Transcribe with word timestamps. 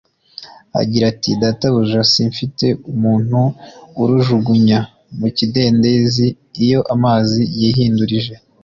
agira 0.81 1.05
ati:" 1.13 1.29
Databuja 1.41 2.01
simfite 2.11 2.65
umuntu 2.91 3.39
urujugunya 4.01 4.79
mu 5.19 5.27
kidendezi 5.37 6.25
iyo 6.63 6.79
amazi 6.93 7.41
yihindurije; 7.59 8.33